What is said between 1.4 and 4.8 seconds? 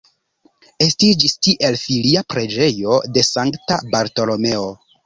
tiel filia preĝejo de sankta Bartolomeo.